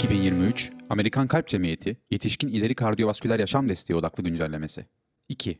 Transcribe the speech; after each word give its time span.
2023 0.00 0.72
Amerikan 0.90 1.26
Kalp 1.26 1.48
Cemiyeti 1.48 1.96
Yetişkin 2.10 2.48
İleri 2.48 2.74
Kardiyovasküler 2.74 3.38
Yaşam 3.38 3.68
Desteği 3.68 3.96
Odaklı 3.96 4.22
Güncellemesi 4.24 4.86
2. 5.28 5.58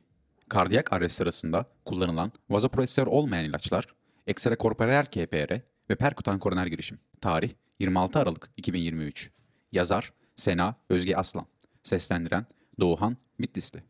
Kardiyak 0.49 0.93
arrest 0.93 1.17
sırasında 1.17 1.65
kullanılan 1.85 2.33
vazopresör 2.51 3.07
olmayan 3.07 3.45
ilaçlar, 3.45 3.85
ekstrakorporeal 4.27 5.05
KPR 5.05 5.53
ve 5.91 5.95
perkutan 5.95 6.39
koroner 6.39 6.67
girişim. 6.67 6.99
Tarih 7.21 7.51
26 7.81 8.19
Aralık 8.19 8.51
2023. 8.57 9.31
Yazar 9.73 10.13
Sena 10.37 10.75
Özge 10.89 11.17
Aslan. 11.17 11.47
Seslendiren 11.83 12.47
Doğuhan 12.81 13.17
Bitlisli. 13.41 13.83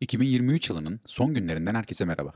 2023 0.00 0.70
yılının 0.70 1.00
son 1.06 1.34
günlerinden 1.34 1.74
herkese 1.74 2.04
merhaba. 2.04 2.32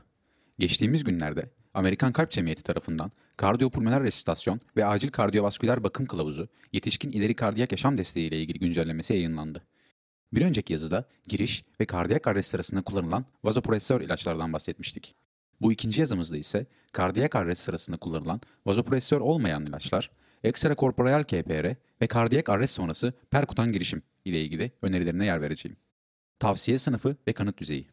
Geçtiğimiz 0.59 1.03
günlerde 1.03 1.49
Amerikan 1.73 2.13
Kalp 2.13 2.31
Cemiyeti 2.31 2.63
tarafından 2.63 3.11
kardiyopulmoner 3.37 4.03
resistasyon 4.03 4.59
ve 4.77 4.85
acil 4.85 5.09
kardiyovasküler 5.09 5.83
bakım 5.83 6.05
kılavuzu 6.05 6.47
yetişkin 6.73 7.11
ileri 7.11 7.35
kardiyak 7.35 7.71
yaşam 7.71 7.97
desteği 7.97 8.27
ile 8.27 8.41
ilgili 8.41 8.59
güncellemesi 8.59 9.13
yayınlandı. 9.13 9.65
Bir 10.33 10.45
önceki 10.45 10.73
yazıda 10.73 11.05
giriş 11.27 11.63
ve 11.79 11.85
kardiyak 11.85 12.27
arrest 12.27 12.49
sırasında 12.49 12.81
kullanılan 12.81 13.25
vazopresör 13.43 14.01
ilaçlardan 14.01 14.53
bahsetmiştik. 14.53 15.15
Bu 15.61 15.71
ikinci 15.71 16.01
yazımızda 16.01 16.37
ise 16.37 16.65
kardiyak 16.93 17.35
arrest 17.35 17.61
sırasında 17.61 17.97
kullanılan 17.97 18.41
vazopresör 18.65 19.21
olmayan 19.21 19.65
ilaçlar, 19.65 20.09
ekstrakorporeal 20.43 21.23
KPR 21.23 21.75
ve 22.01 22.07
kardiyak 22.07 22.49
arrest 22.49 22.73
sonrası 22.73 23.13
perkutan 23.31 23.71
girişim 23.71 24.01
ile 24.25 24.41
ilgili 24.41 24.71
önerilerine 24.81 25.25
yer 25.25 25.41
vereceğim. 25.41 25.77
Tavsiye 26.39 26.77
sınıfı 26.77 27.15
ve 27.27 27.33
kanıt 27.33 27.57
düzeyi. 27.57 27.87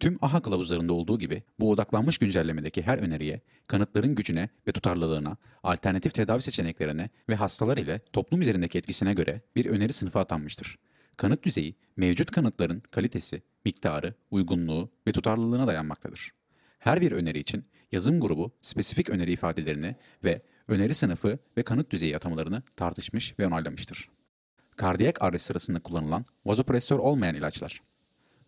Tüm 0.00 0.18
AHA 0.22 0.42
kılavuzlarında 0.42 0.92
olduğu 0.92 1.18
gibi 1.18 1.42
bu 1.60 1.70
odaklanmış 1.70 2.18
güncellemedeki 2.18 2.82
her 2.82 2.98
öneriye, 2.98 3.40
kanıtların 3.68 4.14
gücüne 4.14 4.48
ve 4.68 4.72
tutarlılığına, 4.72 5.36
alternatif 5.62 6.14
tedavi 6.14 6.42
seçeneklerine 6.42 7.10
ve 7.28 7.34
hastalar 7.34 7.76
ile 7.76 8.00
toplum 8.12 8.40
üzerindeki 8.40 8.78
etkisine 8.78 9.14
göre 9.14 9.40
bir 9.56 9.66
öneri 9.66 9.92
sınıfı 9.92 10.18
atanmıştır. 10.18 10.78
Kanıt 11.16 11.42
düzeyi, 11.42 11.74
mevcut 11.96 12.30
kanıtların 12.30 12.82
kalitesi, 12.90 13.42
miktarı, 13.64 14.14
uygunluğu 14.30 14.90
ve 15.06 15.12
tutarlılığına 15.12 15.66
dayanmaktadır. 15.66 16.32
Her 16.78 17.00
bir 17.00 17.12
öneri 17.12 17.38
için 17.38 17.64
yazım 17.92 18.20
grubu 18.20 18.52
spesifik 18.60 19.10
öneri 19.10 19.32
ifadelerini 19.32 19.96
ve 20.24 20.42
öneri 20.68 20.94
sınıfı 20.94 21.38
ve 21.56 21.62
kanıt 21.62 21.90
düzeyi 21.90 22.16
atamalarını 22.16 22.62
tartışmış 22.76 23.38
ve 23.38 23.46
onaylamıştır. 23.46 24.08
Kardiyak 24.76 25.22
arrest 25.22 25.46
sırasında 25.46 25.80
kullanılan 25.80 26.24
vazopresör 26.46 26.98
olmayan 26.98 27.34
ilaçlar. 27.34 27.82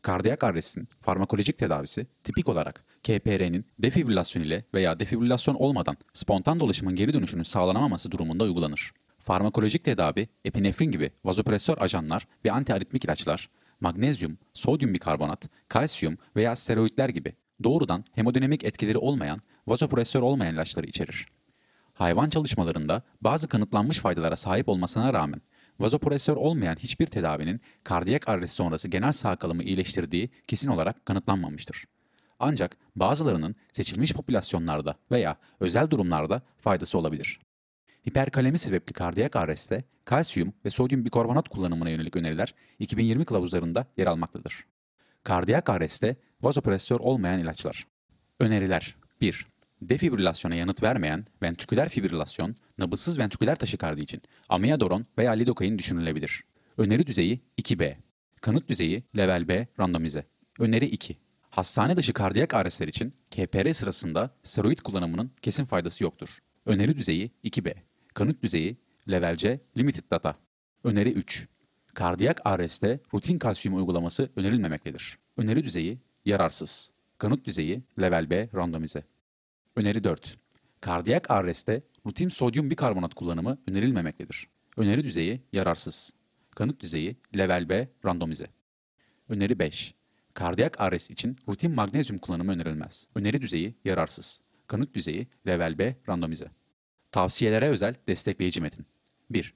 Kardiyak 0.03 0.45
arrestin 0.45 0.89
farmakolojik 1.01 1.59
tedavisi 1.59 2.07
tipik 2.25 2.49
olarak 2.49 2.85
KPR'nin 3.03 3.65
defibrilasyon 3.79 4.43
ile 4.43 4.65
veya 4.75 5.01
defibrilasyon 5.01 5.55
olmadan 5.55 5.97
spontan 6.13 6.61
dolaşımın 6.61 6.95
geri 6.95 7.15
dönüşünün 7.15 7.43
sağlanamaması 7.43 8.11
durumunda 8.11 8.45
uygulanır. 8.45 8.93
Farmakolojik 9.19 9.85
tedavi, 9.85 10.29
epinefrin 10.45 10.91
gibi 10.91 11.11
vazopresör 11.25 11.79
ajanlar 11.79 12.27
ve 12.45 12.53
antiaritmik 12.53 13.05
ilaçlar, 13.05 13.51
magnezyum, 13.81 14.39
sodyum 14.55 14.95
bikarbonat, 14.95 15.49
kalsiyum 15.69 16.19
veya 16.37 16.57
steroidler 16.57 17.09
gibi 17.09 17.33
doğrudan 17.65 18.05
hemodinamik 18.13 18.65
etkileri 18.65 18.99
olmayan 18.99 19.41
vazopresör 19.67 20.21
olmayan 20.23 20.55
ilaçları 20.55 20.87
içerir. 20.87 21.36
Hayvan 21.97 22.29
çalışmalarında 22.29 23.03
bazı 23.21 23.49
kanıtlanmış 23.49 23.99
faydalara 23.99 24.37
sahip 24.37 24.69
olmasına 24.69 25.15
rağmen 25.15 25.41
vazopresör 25.81 26.37
olmayan 26.37 26.77
hiçbir 26.77 27.07
tedavinin 27.07 27.61
kardiyak 27.85 28.29
arrest 28.29 28.55
sonrası 28.55 28.89
genel 28.89 29.13
sağ 29.13 29.37
kalımı 29.37 29.63
iyileştirdiği 29.63 30.31
kesin 30.49 30.71
olarak 30.71 31.07
kanıtlanmamıştır. 31.07 31.85
Ancak 32.39 32.77
bazılarının 32.97 33.57
seçilmiş 33.73 34.13
popülasyonlarda 34.13 34.97
veya 35.11 35.37
özel 35.61 35.91
durumlarda 35.91 36.43
faydası 36.59 36.99
olabilir. 36.99 37.41
Hiperkalemi 38.09 38.59
sebepli 38.59 38.93
kardiyak 38.93 39.37
arrestte 39.37 39.85
kalsiyum 40.05 40.53
ve 40.65 40.71
sodyum 40.71 41.05
bikarbonat 41.05 41.49
kullanımına 41.49 41.91
yönelik 41.91 42.17
öneriler 42.17 42.55
2020 42.79 43.25
kılavuzlarında 43.25 43.87
yer 43.97 44.07
almaktadır. 44.07 44.67
Kardiyak 45.25 45.71
arrestte 45.71 46.17
vazopresör 46.41 47.01
olmayan 47.01 47.39
ilaçlar. 47.39 47.87
Öneriler 48.41 48.97
1. 49.21 49.56
Defibrilasyona 49.83 50.55
yanıt 50.55 50.83
vermeyen 50.83 51.27
ventriküler 51.43 51.89
fibrilasyon, 51.89 52.57
nabızsız 52.79 53.19
ventriküler 53.19 53.57
taşikardi 53.57 54.03
için 54.03 54.23
amiyadoron 54.49 55.07
veya 55.19 55.33
lidokain 55.33 55.79
düşünülebilir. 55.79 56.45
Öneri 56.79 57.07
düzeyi 57.07 57.41
2B. 57.59 57.97
Kanıt 58.41 58.69
düzeyi 58.69 59.05
level 59.17 59.49
B 59.49 59.67
randomize. 59.81 60.27
Öneri 60.59 60.87
2. 60.87 61.17
Hastane 61.51 61.97
dışı 61.97 62.13
kardiyak 62.13 62.55
arrestler 62.55 62.89
için 62.89 63.13
KPR 63.31 63.73
sırasında 63.73 64.31
steroid 64.43 64.79
kullanımının 64.79 65.31
kesin 65.43 65.65
faydası 65.65 66.05
yoktur. 66.05 66.29
Öneri 66.67 66.97
düzeyi 66.97 67.31
2B. 67.45 67.75
Kanıt 68.15 68.43
düzeyi 68.43 68.77
level 69.11 69.37
C 69.37 69.61
limited 69.77 70.11
data. 70.11 70.35
Öneri 70.85 71.13
3. 71.13 71.49
Kardiyak 71.95 72.41
arrestte 72.45 73.01
rutin 73.15 73.39
kalsiyum 73.39 73.77
uygulaması 73.79 74.31
önerilmemektedir. 74.37 75.19
Öneri 75.37 75.65
düzeyi 75.65 75.99
yararsız. 76.25 76.91
Kanıt 77.19 77.45
düzeyi 77.45 77.83
level 78.01 78.31
B 78.31 78.49
randomize. 78.55 79.05
Öneri 79.77 80.05
4. 80.05 80.37
Kardiyak 80.81 81.31
arrestte 81.31 81.83
rutin 82.07 82.29
sodyum 82.29 82.71
bikarbonat 82.71 83.15
kullanımı 83.15 83.59
önerilmemektedir. 83.69 84.49
Öneri 84.77 85.05
düzeyi 85.05 85.43
yararsız. 85.53 86.13
Kanıt 86.51 86.81
düzeyi 86.81 87.17
level 87.37 87.69
B 87.69 87.89
randomize. 88.05 88.47
Öneri 89.29 89.59
5. 89.59 89.95
Kardiyak 90.35 90.81
arrest 90.81 91.11
için 91.11 91.37
rutin 91.49 91.75
magnezyum 91.75 92.19
kullanımı 92.19 92.53
önerilmez. 92.53 93.07
Öneri 93.15 93.43
düzeyi 93.43 93.75
yararsız. 93.85 94.41
Kanıt 94.67 94.95
düzeyi 94.95 95.29
level 95.47 95.79
B 95.79 95.97
randomize. 96.09 96.51
Tavsiyelere 97.13 97.69
özel 97.69 97.95
destekleyici 98.09 98.61
metin. 98.61 98.87
1. 99.31 99.55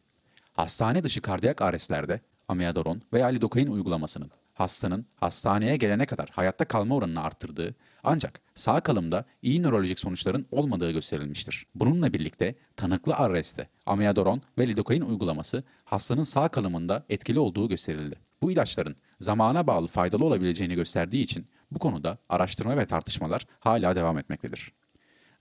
Hastane 0.52 1.04
dışı 1.04 1.20
kardiyak 1.20 1.62
arrestlerde 1.62 2.20
amiyadoron 2.48 3.02
veya 3.12 3.26
lidokain 3.26 3.66
uygulamasının 3.66 4.30
hastanın 4.60 5.06
hastaneye 5.16 5.76
gelene 5.76 6.06
kadar 6.06 6.28
hayatta 6.32 6.64
kalma 6.64 6.94
oranını 6.94 7.22
arttırdığı 7.22 7.74
ancak 8.04 8.40
sağ 8.54 8.80
kalımda 8.80 9.24
iyi 9.42 9.62
nörolojik 9.62 9.98
sonuçların 9.98 10.46
olmadığı 10.50 10.90
gösterilmiştir. 10.90 11.66
Bununla 11.74 12.12
birlikte 12.12 12.54
tanıklı 12.76 13.14
arreste 13.14 13.68
amiyadoron 13.86 14.42
ve 14.58 14.68
lidokain 14.68 15.00
uygulaması 15.00 15.64
hastanın 15.84 16.22
sağ 16.22 16.48
kalımında 16.48 17.04
etkili 17.08 17.38
olduğu 17.38 17.68
gösterildi. 17.68 18.16
Bu 18.42 18.52
ilaçların 18.52 18.96
zamana 19.20 19.66
bağlı 19.66 19.86
faydalı 19.86 20.24
olabileceğini 20.24 20.74
gösterdiği 20.74 21.22
için 21.22 21.46
bu 21.70 21.78
konuda 21.78 22.18
araştırma 22.28 22.76
ve 22.76 22.86
tartışmalar 22.86 23.46
hala 23.60 23.96
devam 23.96 24.18
etmektedir. 24.18 24.72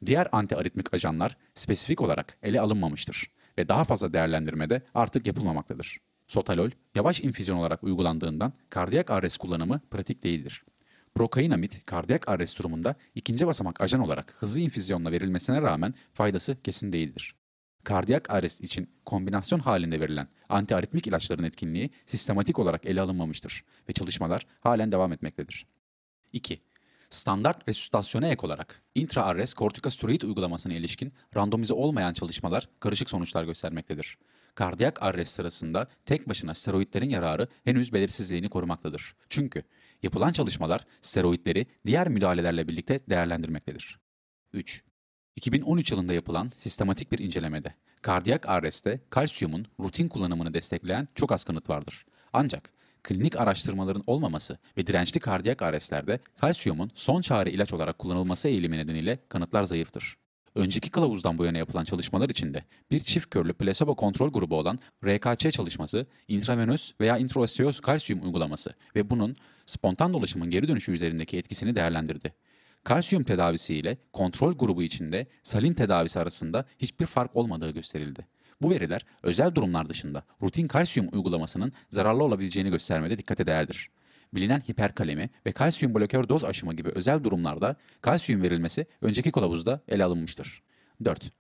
Diğer 0.06 0.28
antiaritmik 0.32 0.94
ajanlar 0.94 1.38
spesifik 1.54 2.02
olarak 2.02 2.38
ele 2.44 2.62
alınmamıştır 2.62 3.32
ve 3.58 3.68
daha 3.68 3.84
fazla 3.84 4.14
değerlendirmede 4.14 4.82
artık 4.94 5.28
yapılmamaktadır. 5.28 6.00
Sotalol, 6.30 6.70
yavaş 6.96 7.22
infüzyon 7.22 7.58
olarak 7.58 7.84
uygulandığından 7.84 8.54
kardiyak 8.70 9.12
arrest 9.12 9.38
kullanımı 9.38 9.82
pratik 9.92 10.24
değildir. 10.24 10.64
Prokainamit, 11.16 11.86
kardiyak 11.86 12.30
arrest 12.30 12.60
durumunda 12.60 12.96
ikinci 13.16 13.48
basamak 13.48 13.82
ajan 13.82 14.02
olarak 14.02 14.36
hızlı 14.40 14.60
infüzyonla 14.60 15.12
verilmesine 15.12 15.62
rağmen 15.62 15.94
faydası 16.14 16.62
kesin 16.64 16.94
değildir. 16.94 17.36
Kardiyak 17.84 18.30
arrest 18.30 18.62
için 18.62 18.90
kombinasyon 19.06 19.60
halinde 19.60 20.00
verilen 20.00 20.28
antiaritmik 20.50 21.08
ilaçların 21.08 21.44
etkinliği 21.44 21.90
sistematik 22.06 22.60
olarak 22.60 22.86
ele 22.86 23.02
alınmamıştır 23.02 23.64
ve 23.90 23.94
çalışmalar 23.94 24.48
halen 24.60 24.92
devam 24.92 25.14
etmektedir. 25.14 25.66
2. 26.34 26.62
Standart 27.10 27.70
resüsitasyona 27.70 28.28
ek 28.28 28.46
olarak 28.46 28.82
intra-arrest 28.96 29.54
kortikosteroid 29.54 30.22
uygulamasına 30.22 30.74
ilişkin 30.74 31.14
randomize 31.36 31.74
olmayan 31.74 32.14
çalışmalar 32.14 32.70
karışık 32.80 33.10
sonuçlar 33.10 33.44
göstermektedir. 33.44 34.18
Kardiyak 34.56 35.04
arrest 35.04 35.34
sırasında 35.34 35.88
tek 36.06 36.30
başına 36.30 36.54
steroidlerin 36.54 37.10
yararı 37.10 37.48
henüz 37.64 37.94
belirsizliğini 37.94 38.50
korumaktadır. 38.50 39.16
Çünkü 39.30 39.64
yapılan 40.04 40.32
çalışmalar 40.32 40.86
steroidleri 41.02 41.66
diğer 41.86 42.10
müdahalelerle 42.10 42.68
birlikte 42.68 43.00
değerlendirmektedir. 43.10 44.00
3. 44.54 44.84
2013 45.36 45.92
yılında 45.92 46.14
yapılan 46.14 46.52
sistematik 46.56 47.12
bir 47.12 47.20
incelemede 47.20 47.76
kardiyak 48.02 48.50
arrestte 48.50 49.00
kalsiyumun 49.10 49.66
rutin 49.80 50.08
kullanımını 50.08 50.54
destekleyen 50.54 51.08
çok 51.16 51.32
az 51.32 51.44
kanıt 51.44 51.70
vardır. 51.70 52.06
Ancak 52.34 52.72
klinik 53.04 53.40
araştırmaların 53.40 54.04
olmaması 54.08 54.58
ve 54.78 54.88
dirençli 54.88 55.20
kardiyak 55.20 55.62
arrestlerde 55.62 56.20
kalsiyumun 56.42 56.92
son 56.96 57.22
çare 57.22 57.52
ilaç 57.52 57.74
olarak 57.74 58.00
kullanılması 58.00 58.48
eğilimi 58.48 58.78
nedeniyle 58.78 59.20
kanıtlar 59.30 59.64
zayıftır. 59.64 60.18
Önceki 60.60 60.90
kılavuzdan 60.90 61.38
bu 61.38 61.46
yana 61.46 61.58
yapılan 61.58 61.84
çalışmalar 61.84 62.30
içinde 62.30 62.64
bir 62.92 63.00
çift 63.00 63.30
körlü 63.30 63.54
plasebo 63.54 63.96
kontrol 63.96 64.32
grubu 64.32 64.58
olan 64.58 64.80
RKC 65.06 65.52
çalışması, 65.52 66.06
intravenöz 66.28 66.94
veya 67.02 67.18
intraoseöz 67.18 67.80
kalsiyum 67.80 68.24
uygulaması 68.24 68.74
ve 68.96 69.10
bunun 69.10 69.36
spontan 69.66 70.14
dolaşımın 70.14 70.50
geri 70.50 70.68
dönüşü 70.68 70.92
üzerindeki 70.92 71.38
etkisini 71.38 71.76
değerlendirdi. 71.76 72.34
Kalsiyum 72.84 73.24
tedavisi 73.24 73.76
ile 73.76 73.98
kontrol 74.14 74.54
grubu 74.54 74.84
içinde 74.84 75.28
salin 75.44 75.74
tedavisi 75.74 76.20
arasında 76.20 76.66
hiçbir 76.80 77.06
fark 77.06 77.36
olmadığı 77.36 77.70
gösterildi. 77.72 78.28
Bu 78.62 78.72
veriler 78.72 79.06
özel 79.24 79.56
durumlar 79.56 79.90
dışında 79.90 80.24
rutin 80.42 80.68
kalsiyum 80.68 81.10
uygulamasının 81.14 81.74
zararlı 81.90 82.24
olabileceğini 82.24 82.70
göstermede 82.70 83.18
dikkate 83.18 83.46
değerdir. 83.46 83.90
Bilinen 84.34 84.60
hiperkalemi 84.60 85.30
ve 85.46 85.52
kalsiyum 85.52 85.96
blokör 85.96 86.30
doz 86.30 86.46
aşımı 86.46 86.74
gibi 86.74 86.90
özel 86.90 87.24
durumlarda 87.24 87.76
kalsiyum 88.02 88.42
verilmesi 88.42 88.86
önceki 89.02 89.32
kılavuzda 89.32 89.82
ele 89.88 90.04
alınmıştır. 90.04 90.62
4. 91.06 91.32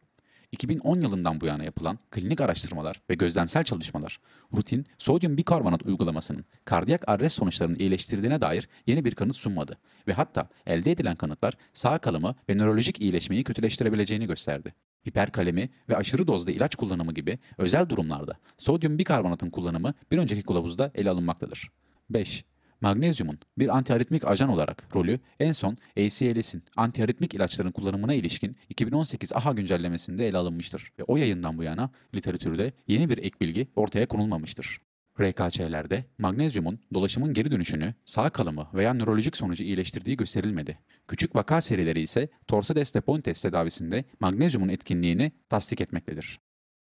2010 0.51 1.01
yılından 1.01 1.41
bu 1.41 1.45
yana 1.45 1.63
yapılan 1.63 1.99
klinik 2.11 2.41
araştırmalar 2.41 3.01
ve 3.09 3.15
gözlemsel 3.15 3.63
çalışmalar, 3.63 4.19
rutin 4.55 4.85
sodyum 4.97 5.37
bikarbonat 5.37 5.85
uygulamasının 5.85 6.45
kardiyak 6.65 7.09
arrest 7.09 7.35
sonuçlarını 7.35 7.77
iyileştirdiğine 7.77 8.41
dair 8.41 8.69
yeni 8.87 9.05
bir 9.05 9.15
kanıt 9.15 9.35
sunmadı 9.35 9.77
ve 10.07 10.13
hatta 10.13 10.49
elde 10.65 10.91
edilen 10.91 11.15
kanıtlar 11.15 11.53
sağ 11.73 11.97
kalımı 11.97 12.35
ve 12.49 12.57
nörolojik 12.57 13.01
iyileşmeyi 13.01 13.43
kötüleştirebileceğini 13.43 14.27
gösterdi. 14.27 14.73
Hiperkalemi 15.07 15.69
ve 15.89 15.97
aşırı 15.97 16.27
dozda 16.27 16.51
ilaç 16.51 16.75
kullanımı 16.75 17.13
gibi 17.13 17.39
özel 17.57 17.89
durumlarda 17.89 18.37
sodyum 18.57 18.97
bikarbonatın 18.97 19.49
kullanımı 19.49 19.93
bir 20.11 20.17
önceki 20.17 20.43
kılavuzda 20.43 20.91
ele 20.95 21.09
alınmaktadır. 21.09 21.69
5. 22.09 22.45
Magnezyumun 22.81 23.39
bir 23.57 23.77
antiaritmik 23.77 24.27
ajan 24.27 24.49
olarak 24.49 24.95
rolü 24.95 25.19
en 25.39 25.51
son 25.51 25.77
ACLS'in 25.97 26.63
antiaritmik 26.75 27.33
ilaçların 27.33 27.71
kullanımına 27.71 28.13
ilişkin 28.13 28.55
2018 28.69 29.33
AHA 29.33 29.51
güncellemesinde 29.51 30.27
ele 30.27 30.37
alınmıştır 30.37 30.91
ve 30.99 31.03
o 31.03 31.17
yayından 31.17 31.57
bu 31.57 31.63
yana 31.63 31.89
literatürde 32.15 32.73
yeni 32.87 33.09
bir 33.09 33.17
ek 33.17 33.35
bilgi 33.41 33.67
ortaya 33.75 34.07
konulmamıştır. 34.07 34.79
RKÇ'lerde 35.19 36.05
magnezyumun 36.17 36.79
dolaşımın 36.93 37.33
geri 37.33 37.51
dönüşünü, 37.51 37.93
sağ 38.05 38.29
kalımı 38.29 38.67
veya 38.73 38.93
nörolojik 38.93 39.37
sonucu 39.37 39.63
iyileştirdiği 39.63 40.17
gösterilmedi. 40.17 40.79
Küçük 41.07 41.35
vaka 41.35 41.61
serileri 41.61 42.01
ise 42.01 42.29
Torsades 42.47 42.93
de 42.93 43.01
Pontes 43.01 43.41
tedavisinde 43.41 44.03
magnezyumun 44.19 44.69
etkinliğini 44.69 45.31
tasdik 45.49 45.81
etmektedir. 45.81 46.39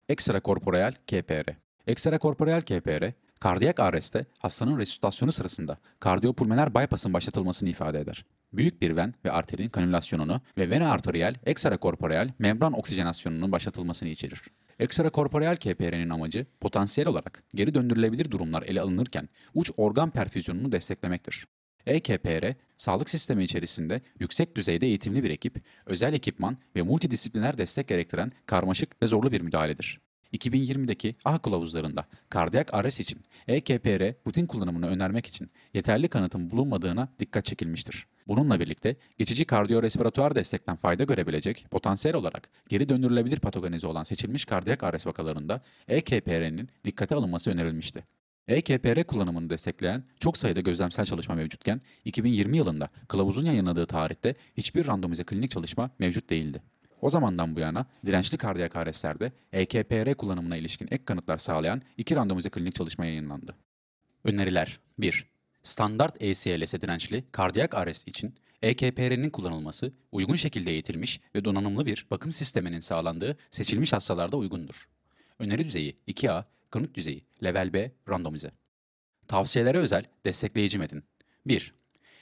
Ekstrakorporeal 0.09 0.91
KPR 0.91 1.67
Ekstrakorporeal 1.87 2.61
KPR, 2.61 3.13
kardiyak 3.39 3.79
arreste 3.79 4.25
hastanın 4.39 4.79
resüsitasyonu 4.79 5.31
sırasında 5.31 5.77
kardiyopulmoner 5.99 6.75
bypassın 6.75 7.13
başlatılmasını 7.13 7.69
ifade 7.69 7.99
eder. 7.99 8.25
Büyük 8.53 8.81
bir 8.81 8.95
ven 8.95 9.13
ve 9.25 9.31
arterin 9.31 9.69
kanülasyonunu 9.69 10.41
ve 10.57 10.69
vena 10.69 10.91
arteriyel 10.91 11.35
ekstrakorporeal 11.45 12.29
membran 12.39 12.79
oksijenasyonunun 12.79 13.51
başlatılmasını 13.51 14.09
içerir. 14.09 14.41
Ekstrakorporeal 14.79 15.55
KPR'nin 15.55 16.09
amacı 16.09 16.45
potansiyel 16.61 17.07
olarak 17.07 17.43
geri 17.55 17.73
döndürülebilir 17.73 18.31
durumlar 18.31 18.63
ele 18.63 18.81
alınırken 18.81 19.29
uç 19.53 19.71
organ 19.77 20.09
perfüzyonunu 20.09 20.71
desteklemektir. 20.71 21.45
EKPR, 21.85 22.53
sağlık 22.77 23.09
sistemi 23.09 23.43
içerisinde 23.43 24.01
yüksek 24.19 24.55
düzeyde 24.55 24.85
eğitimli 24.85 25.23
bir 25.23 25.29
ekip, 25.29 25.61
özel 25.85 26.13
ekipman 26.13 26.57
ve 26.75 26.81
multidisipliner 26.81 27.57
destek 27.57 27.87
gerektiren 27.87 28.31
karmaşık 28.45 29.01
ve 29.01 29.07
zorlu 29.07 29.31
bir 29.31 29.41
müdahaledir. 29.41 29.99
2020'deki 30.33 31.15
AH 31.25 31.39
kılavuzlarında 31.39 32.05
kardiyak 32.29 32.73
arrest 32.73 32.99
için 32.99 33.21
EKPR 33.47 34.27
rutin 34.27 34.45
kullanımını 34.45 34.87
önermek 34.87 35.25
için 35.25 35.51
yeterli 35.73 36.07
kanıtın 36.07 36.51
bulunmadığına 36.51 37.09
dikkat 37.19 37.45
çekilmiştir. 37.45 38.07
Bununla 38.27 38.59
birlikte 38.59 38.95
geçici 39.17 39.45
kardiyorespiratuar 39.45 40.35
destekten 40.35 40.75
fayda 40.75 41.03
görebilecek 41.03 41.65
potansiyel 41.71 42.17
olarak 42.17 42.49
geri 42.69 42.89
döndürülebilir 42.89 43.39
patogenize 43.39 43.87
olan 43.87 44.03
seçilmiş 44.03 44.45
kardiyak 44.45 44.83
arrest 44.83 45.07
vakalarında 45.07 45.61
EKPR'nin 45.87 46.69
dikkate 46.85 47.15
alınması 47.15 47.51
önerilmişti. 47.51 48.03
EKPR 48.47 49.03
kullanımını 49.03 49.49
destekleyen 49.49 50.03
çok 50.19 50.37
sayıda 50.37 50.59
gözlemsel 50.59 51.05
çalışma 51.05 51.35
mevcutken 51.35 51.81
2020 52.05 52.57
yılında 52.57 52.89
kılavuzun 53.07 53.45
yayınladığı 53.45 53.85
tarihte 53.85 54.35
hiçbir 54.57 54.87
randomize 54.87 55.23
klinik 55.23 55.51
çalışma 55.51 55.89
mevcut 55.99 56.29
değildi. 56.29 56.61
O 57.01 57.09
zamandan 57.09 57.55
bu 57.55 57.59
yana 57.59 57.85
dirençli 58.05 58.37
kardiyak 58.37 58.75
arrestlerde 58.75 59.31
EKPR 59.53 60.13
kullanımına 60.13 60.57
ilişkin 60.57 60.87
ek 60.91 61.05
kanıtlar 61.05 61.37
sağlayan 61.37 61.81
iki 61.97 62.15
randomize 62.15 62.49
klinik 62.49 62.75
çalışma 62.75 63.05
yayınlandı. 63.05 63.55
Öneriler 64.23 64.79
1. 64.99 65.25
Standart 65.63 66.15
ACLS'e 66.15 66.81
dirençli 66.81 67.23
kardiyak 67.31 67.75
arrest 67.75 68.07
için 68.07 68.35
EKPR'nin 68.61 69.29
kullanılması 69.29 69.93
uygun 70.11 70.35
şekilde 70.35 70.71
eğitilmiş 70.71 71.21
ve 71.35 71.45
donanımlı 71.45 71.85
bir 71.85 72.05
bakım 72.11 72.31
sisteminin 72.31 72.79
sağlandığı 72.79 73.37
seçilmiş 73.51 73.93
hastalarda 73.93 74.37
uygundur. 74.37 74.75
Öneri 75.39 75.65
düzeyi 75.65 75.97
2A, 76.07 76.43
kanıt 76.69 76.95
düzeyi 76.95 77.25
level 77.43 77.73
B 77.73 77.91
randomize. 78.09 78.51
Tavsiyelere 79.27 79.77
özel 79.77 80.03
destekleyici 80.25 80.79
metin. 80.79 81.03
1. 81.45 81.73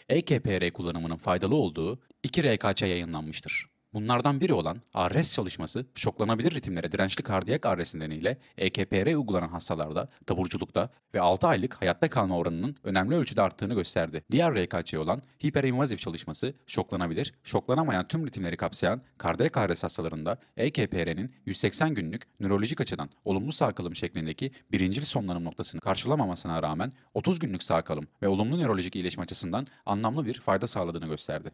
EKPR 0.09 0.71
kullanımının 0.71 1.17
faydalı 1.17 1.55
olduğu 1.55 1.99
2 2.23 2.43
RKÇ 2.43 2.81
yayınlanmıştır. 2.81 3.74
Bunlardan 3.95 4.41
biri 4.41 4.53
olan 4.53 4.81
ARRES 4.93 5.33
çalışması, 5.33 5.85
şoklanabilir 5.95 6.51
ritimlere 6.51 6.91
dirençli 6.91 7.23
kardiyak 7.23 7.65
arrest 7.65 7.95
nedeniyle 7.95 8.37
EKPR 8.57 9.15
uygulanan 9.15 9.47
hastalarda 9.47 10.09
taburculukta 10.25 10.89
ve 11.13 11.21
6 11.21 11.47
aylık 11.47 11.81
hayatta 11.81 12.09
kalma 12.09 12.37
oranının 12.37 12.75
önemli 12.83 13.15
ölçüde 13.15 13.41
arttığını 13.41 13.73
gösterdi. 13.73 14.23
Diğer 14.31 14.55
RKÇ 14.55 14.93
olan 14.93 15.21
hiperinvazif 15.45 15.99
çalışması, 15.99 16.53
şoklanabilir, 16.67 17.33
şoklanamayan 17.43 18.07
tüm 18.07 18.27
ritimleri 18.27 18.57
kapsayan 18.57 19.01
kardiyak 19.17 19.57
arrest 19.57 19.83
hastalarında 19.83 20.37
EKPR'nin 20.57 21.31
180 21.45 21.93
günlük 21.93 22.23
nörolojik 22.39 22.81
açıdan 22.81 23.09
olumlu 23.25 23.51
sağ 23.51 23.71
kalım 23.71 23.95
şeklindeki 23.95 24.51
birincil 24.71 25.03
sonlanım 25.03 25.43
noktasını 25.43 25.81
karşılamamasına 25.81 26.63
rağmen 26.63 26.91
30 27.13 27.39
günlük 27.39 27.63
sağ 27.63 27.81
kalım 27.81 28.07
ve 28.21 28.27
olumlu 28.27 28.59
nörolojik 28.59 28.95
iyileşme 28.95 29.23
açısından 29.23 29.67
anlamlı 29.85 30.25
bir 30.25 30.33
fayda 30.33 30.67
sağladığını 30.67 31.07
gösterdi. 31.07 31.51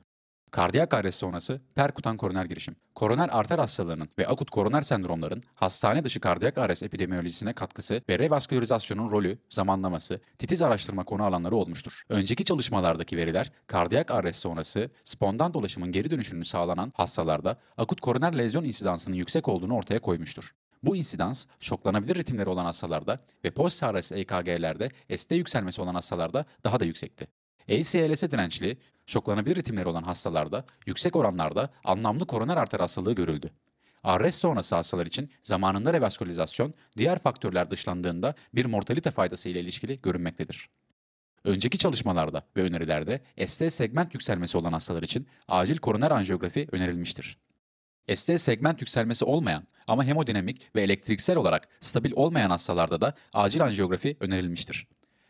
Kardiyak 0.51 0.93
arrest 0.93 1.19
sonrası 1.19 1.61
perkutan 1.75 2.17
koroner 2.17 2.45
girişim. 2.45 2.75
Koroner 2.95 3.29
arter 3.31 3.59
hastalarının 3.59 4.09
ve 4.19 4.27
akut 4.27 4.49
koroner 4.49 4.81
sendromların 4.81 5.43
hastane 5.55 6.03
dışı 6.03 6.19
kardiyak 6.19 6.57
arrest 6.57 6.83
epidemiyolojisine 6.83 7.53
katkısı 7.53 8.01
ve 8.09 8.19
revaskülarizasyonun 8.19 9.11
rolü, 9.11 9.37
zamanlaması, 9.49 10.21
titiz 10.37 10.61
araştırma 10.61 11.03
konu 11.03 11.23
alanları 11.23 11.55
olmuştur. 11.55 12.01
Önceki 12.09 12.45
çalışmalardaki 12.45 13.17
veriler 13.17 13.51
kardiyak 13.67 14.11
arrest 14.11 14.39
sonrası 14.39 14.89
spondan 15.03 15.53
dolaşımın 15.53 15.91
geri 15.91 16.11
dönüşünü 16.11 16.45
sağlanan 16.45 16.93
hastalarda 16.95 17.57
akut 17.77 18.01
koroner 18.01 18.37
lezyon 18.37 18.63
insidansının 18.63 19.15
yüksek 19.15 19.47
olduğunu 19.47 19.75
ortaya 19.75 19.99
koymuştur. 19.99 20.51
Bu 20.83 20.95
insidans 20.95 21.45
şoklanabilir 21.59 22.15
ritimleri 22.15 22.49
olan 22.49 22.65
hastalarda 22.65 23.19
ve 23.45 23.51
post 23.51 23.83
arrest 23.83 24.11
EKG'lerde 24.11 24.89
ST 25.17 25.31
yükselmesi 25.31 25.81
olan 25.81 25.95
hastalarda 25.95 26.45
daha 26.63 26.79
da 26.79 26.85
yüksekti. 26.85 27.40
ACLS'e 27.69 28.31
dirençli, 28.31 28.77
şoklanabilir 29.05 29.55
ritimleri 29.55 29.87
olan 29.87 30.03
hastalarda 30.03 30.65
yüksek 30.85 31.15
oranlarda 31.15 31.69
anlamlı 31.83 32.27
koroner 32.27 32.57
arter 32.57 32.79
hastalığı 32.79 33.13
görüldü. 33.13 33.51
Arrest 34.03 34.39
sonrası 34.39 34.75
hastalar 34.75 35.05
için 35.05 35.31
zamanında 35.43 35.93
revaskülizasyon 35.93 36.73
diğer 36.97 37.19
faktörler 37.19 37.71
dışlandığında 37.71 38.35
bir 38.55 38.65
mortalite 38.65 39.11
faydası 39.11 39.49
ile 39.49 39.59
ilişkili 39.59 40.01
görünmektedir. 40.01 40.69
Önceki 41.43 41.77
çalışmalarda 41.77 42.43
ve 42.57 42.61
önerilerde 42.61 43.21
ST 43.45 43.73
segment 43.73 44.13
yükselmesi 44.13 44.57
olan 44.57 44.73
hastalar 44.73 45.03
için 45.03 45.27
acil 45.47 45.77
koroner 45.77 46.11
anjiyografi 46.11 46.67
önerilmiştir. 46.71 47.37
ST 48.15 48.41
segment 48.41 48.81
yükselmesi 48.81 49.25
olmayan 49.25 49.67
ama 49.87 50.03
hemodinamik 50.03 50.75
ve 50.75 50.81
elektriksel 50.81 51.37
olarak 51.37 51.67
stabil 51.79 52.11
olmayan 52.15 52.49
hastalarda 52.49 53.01
da 53.01 53.15
acil 53.33 53.63
anjiyografi 53.63 54.17
önerilmiştir. 54.19 54.87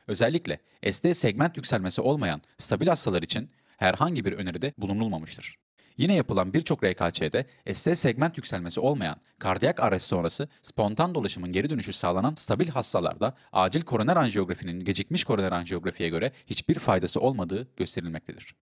Özellikle 0.08 0.60
ST 0.92 1.18
segment 1.18 1.58
yükselmesi 1.58 2.02
olmayan 2.02 2.42
stabil 2.58 2.88
hastalar 2.88 3.22
için 3.22 3.50
herhangi 3.78 4.26
bir 4.26 4.34
öneride 4.34 4.74
bulunulmamıştır. 4.78 5.56
Yine 5.98 6.16
yapılan 6.16 6.54
birçok 6.54 6.84
RKÇ'de 6.84 7.46
ST 7.74 7.98
segment 7.98 8.38
yükselmesi 8.38 8.80
olmayan 8.80 9.16
kardiyak 9.40 9.80
arrest 9.80 10.08
sonrası 10.08 10.48
spontan 10.62 11.16
dolaşımın 11.16 11.52
geri 11.52 11.70
dönüşü 11.70 11.94
sağlanan 11.94 12.34
stabil 12.36 12.68
hastalarda 12.68 13.38
acil 13.52 13.82
koroner 13.82 14.16
anjiyografinin 14.16 14.80
gecikmiş 14.80 15.24
koroner 15.24 15.52
anjiyografiye 15.52 16.10
göre 16.10 16.32
hiçbir 16.46 16.76
faydası 16.80 17.20
olmadığı 17.20 17.68
gösterilmektedir. 17.78 18.56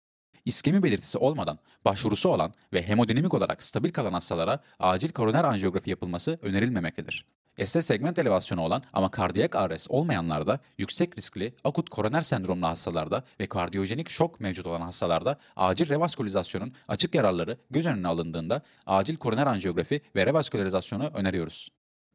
İskemi 0.46 0.84
belirtisi 0.84 1.18
olmadan 1.18 1.60
başvurusu 1.86 2.30
olan 2.30 2.54
ve 2.74 2.88
hemodinamik 2.88 3.34
olarak 3.34 3.64
stabil 3.64 3.92
kalan 3.92 4.14
hastalara 4.14 4.60
acil 4.80 5.10
koroner 5.10 5.44
anjiyografi 5.44 5.90
yapılması 5.90 6.40
önerilmemektedir. 6.42 7.26
ST 7.66 7.84
segment 7.84 8.20
elevasyonu 8.20 8.62
olan 8.62 8.84
ama 8.94 9.12
kardiyak 9.12 9.56
arrest 9.56 9.92
olmayanlarda, 9.92 10.60
yüksek 10.78 11.18
riskli 11.18 11.54
akut 11.64 11.90
koroner 11.90 12.22
sendromlu 12.22 12.68
hastalarda 12.68 13.24
ve 13.40 13.48
kardiyojenik 13.48 14.10
şok 14.10 14.40
mevcut 14.40 14.66
olan 14.68 14.82
hastalarda 14.82 15.40
acil 15.56 15.90
revaskülizasyonun 15.90 16.74
açık 16.88 17.16
yararları 17.16 17.58
göz 17.70 17.86
önüne 17.86 18.08
alındığında 18.08 18.62
acil 18.86 19.16
koroner 19.16 19.48
anjiyografi 19.48 20.02
ve 20.16 20.26
revaskülarizasyonu 20.26 21.12
öneriyoruz. 21.14 21.70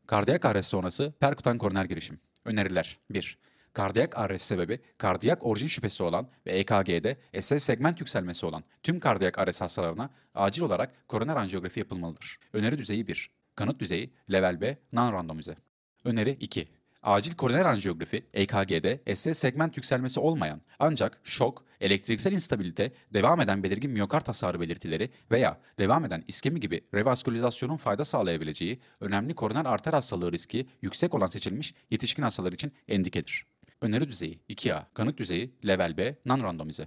Kardiyak 0.07 0.45
arrest 0.45 0.69
sonrası 0.69 1.13
perkutan 1.21 1.59
koroner 1.59 1.85
girişim. 1.85 2.21
Öneriler 2.45 2.99
1. 3.11 3.39
Kardiyak 3.73 4.19
arrest 4.19 4.45
sebebi 4.45 4.81
kardiyak 4.99 5.47
orijin 5.47 5.69
şüphesi 5.69 6.03
olan 6.03 6.29
ve 6.47 6.53
EKG'de 6.53 7.17
SS 7.41 7.63
segment 7.63 8.01
yükselmesi 8.01 8.47
olan 8.47 8.65
tüm 8.83 9.01
kardiyak 9.01 9.39
arrest 9.39 9.61
hastalarına 9.61 10.11
acil 10.35 10.63
olarak 10.63 11.09
koroner 11.09 11.37
anjiyografi 11.37 11.81
yapılmalıdır. 11.81 12.39
Öneri 12.53 12.79
düzeyi 12.79 13.07
1. 13.07 13.31
Kanıt 13.57 13.81
düzeyi 13.81 14.11
level 14.33 14.61
B 14.61 14.79
non-randomize. 14.93 15.57
Öneri 16.05 16.31
2. 16.41 16.69
Acil 17.03 17.35
koroner 17.35 17.65
anjiyografi, 17.65 18.27
EKG'de 18.35 19.17
SS 19.17 19.39
segment 19.39 19.77
yükselmesi 19.77 20.21
olmayan 20.21 20.61
ancak 20.79 21.21
şok, 21.25 21.65
elektriksel 21.81 22.33
instabilite, 22.33 22.93
devam 23.15 23.41
eden 23.41 23.63
belirgin 23.63 23.91
miyokard 23.91 24.29
hasarı 24.29 24.61
belirtileri 24.61 25.11
veya 25.31 25.61
devam 25.79 26.05
eden 26.05 26.25
iskemi 26.29 26.61
gibi 26.61 26.81
revaskülizasyonun 26.95 27.77
fayda 27.77 28.05
sağlayabileceği 28.05 28.81
önemli 29.01 29.35
koroner 29.35 29.65
arter 29.65 29.93
hastalığı 29.93 30.33
riski 30.33 30.67
yüksek 30.83 31.15
olan 31.15 31.27
seçilmiş 31.27 31.75
yetişkin 31.91 32.23
hastalar 32.23 32.53
için 32.53 32.73
endikedir. 32.89 33.47
Öneri 33.81 34.09
düzeyi 34.09 34.41
2A, 34.49 34.83
kanıt 34.95 35.19
düzeyi 35.19 35.55
level 35.67 35.97
B, 35.97 36.17
non-randomize. 36.27 36.87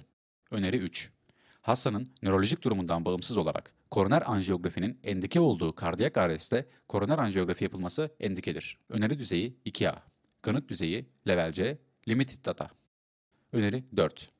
Öneri 0.51 0.77
3. 0.77 1.11
Hastanın 1.67 2.07
nörolojik 2.23 2.61
durumundan 2.61 3.05
bağımsız 3.05 3.37
olarak 3.37 3.73
koroner 3.91 4.23
anjiyografinin 4.25 4.99
endike 5.03 5.39
olduğu 5.39 5.75
kardiyak 5.75 6.17
arreste 6.17 6.67
koroner 6.87 7.17
anjiyografi 7.17 7.63
yapılması 7.63 8.15
endikedir. 8.19 8.77
Öneri 8.89 9.19
düzeyi 9.19 9.57
2A. 9.65 9.95
Kanıt 10.41 10.69
düzeyi 10.69 11.09
level 11.27 11.51
C, 11.51 11.77
limited 12.07 12.45
data. 12.45 12.69
Öneri 13.51 13.83
4. 13.97 14.31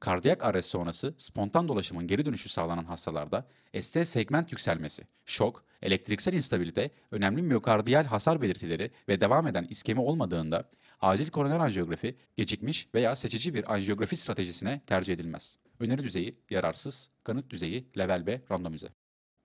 Kardiyak 0.00 0.44
arrest 0.44 0.70
sonrası 0.70 1.14
spontan 1.16 1.68
dolaşımın 1.68 2.06
geri 2.06 2.26
dönüşü 2.26 2.48
sağlanan 2.48 2.84
hastalarda 2.84 3.48
ST 3.80 4.06
segment 4.06 4.52
yükselmesi, 4.52 5.02
şok, 5.24 5.64
elektriksel 5.82 6.32
instabilite, 6.32 6.90
önemli 7.10 7.42
miyokardiyal 7.42 8.04
hasar 8.04 8.42
belirtileri 8.42 8.90
ve 9.08 9.20
devam 9.20 9.46
eden 9.46 9.66
iskemi 9.70 10.00
olmadığında 10.00 10.70
acil 11.00 11.28
koroner 11.28 11.60
anjiyografi 11.60 12.16
gecikmiş 12.36 12.88
veya 12.94 13.16
seçici 13.16 13.54
bir 13.54 13.74
anjiyografi 13.74 14.16
stratejisine 14.16 14.80
tercih 14.86 15.14
edilmez. 15.14 15.58
Öneri 15.80 16.04
düzeyi 16.04 16.38
yararsız, 16.50 17.10
kanıt 17.24 17.50
düzeyi 17.50 17.88
level 17.98 18.26
B 18.26 18.40
randomize. 18.50 18.88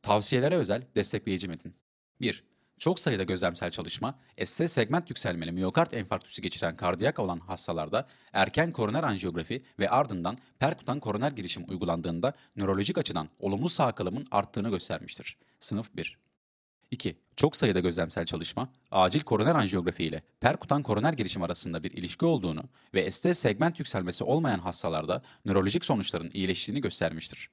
Tavsiyelere 0.01 0.55
özel 0.55 0.83
destekleyici 0.95 1.47
metin. 1.47 1.75
1. 2.21 2.43
Çok 2.79 2.99
sayıda 2.99 3.23
gözlemsel 3.23 3.71
çalışma, 3.71 4.19
ST 4.43 4.69
segment 4.69 5.09
yükselmeli 5.09 5.51
miyokard 5.51 5.91
enfarktüsü 5.91 6.41
geçiren 6.41 6.75
kardiyak 6.75 7.19
olan 7.19 7.39
hastalarda 7.39 8.07
erken 8.33 8.71
koroner 8.71 9.03
anjiyografi 9.03 9.63
ve 9.79 9.89
ardından 9.89 10.37
perkutan 10.59 10.99
koroner 10.99 11.31
girişim 11.31 11.65
uygulandığında 11.69 12.33
nörolojik 12.55 12.97
açıdan 12.97 13.29
olumlu 13.39 13.69
sağ 13.69 13.91
kalımın 13.91 14.27
arttığını 14.31 14.69
göstermiştir. 14.69 15.37
Sınıf 15.59 15.95
1. 15.95 16.28
2. 16.91 17.17
Çok 17.35 17.55
sayıda 17.55 17.79
gözlemsel 17.79 18.25
çalışma, 18.25 18.69
acil 18.91 19.19
koroner 19.21 19.55
anjiyografi 19.55 20.03
ile 20.03 20.23
perkutan 20.39 20.83
koroner 20.83 21.13
girişim 21.13 21.43
arasında 21.43 21.83
bir 21.83 21.91
ilişki 21.91 22.25
olduğunu 22.25 22.63
ve 22.93 23.11
ST 23.11 23.35
segment 23.37 23.79
yükselmesi 23.79 24.23
olmayan 24.23 24.59
hastalarda 24.59 25.21
nörolojik 25.45 25.85
sonuçların 25.85 26.31
iyileştiğini 26.33 26.81
göstermiştir. 26.81 27.49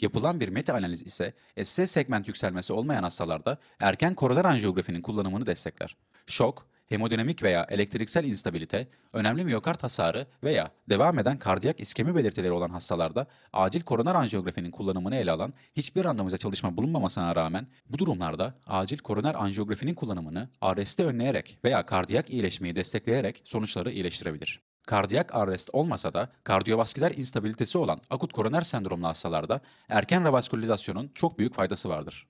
Yapılan 0.00 0.40
bir 0.40 0.48
meta 0.48 0.74
analiz 0.74 1.02
ise 1.02 1.34
ST 1.62 1.88
segment 1.88 2.28
yükselmesi 2.28 2.72
olmayan 2.72 3.02
hastalarda 3.02 3.58
erken 3.80 4.14
koroner 4.14 4.44
anjiyografinin 4.44 5.02
kullanımını 5.02 5.46
destekler. 5.46 5.96
Şok, 6.26 6.66
hemodinamik 6.88 7.42
veya 7.42 7.66
elektriksel 7.68 8.24
instabilite, 8.24 8.88
önemli 9.12 9.44
miyokard 9.44 9.82
hasarı 9.82 10.26
veya 10.44 10.70
devam 10.88 11.18
eden 11.18 11.38
kardiyak 11.38 11.80
iskemi 11.80 12.14
belirtileri 12.14 12.52
olan 12.52 12.70
hastalarda 12.70 13.26
acil 13.52 13.80
koroner 13.80 14.14
anjiyografinin 14.14 14.70
kullanımını 14.70 15.16
ele 15.16 15.30
alan 15.30 15.54
hiçbir 15.76 16.04
randomize 16.04 16.38
çalışma 16.38 16.76
bulunmamasına 16.76 17.36
rağmen 17.36 17.66
bu 17.90 17.98
durumlarda 17.98 18.54
acil 18.66 18.98
koroner 18.98 19.34
anjiyografinin 19.34 19.94
kullanımını 19.94 20.48
arresti 20.60 21.04
önleyerek 21.04 21.58
veya 21.64 21.86
kardiyak 21.86 22.30
iyileşmeyi 22.30 22.76
destekleyerek 22.76 23.42
sonuçları 23.44 23.90
iyileştirebilir. 23.90 24.60
Kardiyak 24.86 25.34
arrest 25.34 25.70
olmasa 25.72 26.14
da 26.14 26.32
kardiyovasküler 26.44 27.10
instabilitesi 27.10 27.78
olan 27.78 28.00
akut 28.10 28.32
koroner 28.32 28.62
sendromlu 28.62 29.06
hastalarda 29.06 29.60
erken 29.88 30.24
revaskülizasyonun 30.24 31.10
çok 31.14 31.38
büyük 31.38 31.54
faydası 31.54 31.88
vardır. 31.88 32.26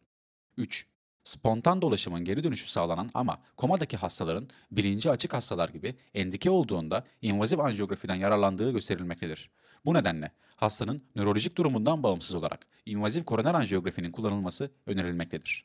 3. 0.57 0.87
Spontan 1.29 1.83
dolaşımın 1.83 2.25
geri 2.25 2.45
dönüşü 2.45 2.71
sağlanan 2.71 3.11
ama 3.15 3.39
komadaki 3.57 3.97
hastaların 3.97 4.49
bilinci 4.71 5.11
açık 5.11 5.35
hastalar 5.35 5.69
gibi 5.69 5.95
endike 6.15 6.51
olduğunda 6.51 7.05
invaziv 7.23 7.59
anjiyografiden 7.59 8.15
yararlandığı 8.15 8.71
gösterilmektedir. 8.71 9.51
Bu 9.85 9.95
nedenle 9.95 10.31
hastanın 10.57 11.03
nörolojik 11.17 11.57
durumundan 11.57 12.03
bağımsız 12.03 12.35
olarak 12.35 12.67
invaziv 12.87 13.25
koroner 13.25 13.55
anjiyografinin 13.55 14.13
kullanılması 14.13 14.71
önerilmektedir. 14.87 15.65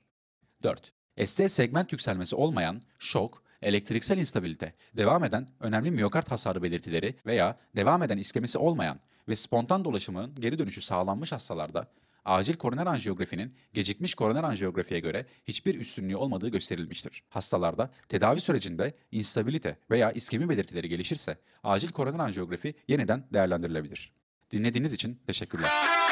4. 0.63 0.93
ST 1.25 1.51
segment 1.51 1.91
yükselmesi 1.91 2.35
olmayan 2.35 2.81
şok, 2.99 3.43
elektriksel 3.61 4.17
instabilite, 4.17 4.73
devam 4.97 5.23
eden 5.23 5.47
önemli 5.59 5.91
miyokard 5.91 6.27
hasarı 6.27 6.63
belirtileri 6.63 7.15
veya 7.25 7.57
devam 7.75 8.03
eden 8.03 8.17
iskemisi 8.17 8.57
olmayan 8.57 8.99
ve 9.27 9.35
spontan 9.35 9.85
dolaşımın 9.85 10.35
geri 10.35 10.59
dönüşü 10.59 10.81
sağlanmış 10.81 11.31
hastalarda 11.31 11.87
acil 12.25 12.53
koroner 12.53 12.85
anjiyografinin 12.85 13.55
gecikmiş 13.73 14.15
koroner 14.15 14.43
anjiyografiye 14.43 14.99
göre 14.99 15.25
hiçbir 15.45 15.79
üstünlüğü 15.79 16.15
olmadığı 16.15 16.49
gösterilmiştir. 16.49 17.23
Hastalarda 17.29 17.91
tedavi 18.09 18.41
sürecinde 18.41 18.93
instabilite 19.11 19.77
veya 19.91 20.11
iskemi 20.11 20.49
belirtileri 20.49 20.89
gelişirse 20.89 21.37
acil 21.63 21.89
koroner 21.89 22.19
anjiyografi 22.19 22.73
yeniden 22.87 23.23
değerlendirilebilir. 23.33 24.11
Dinlediğiniz 24.51 24.93
için 24.93 25.19
teşekkürler. 25.27 26.02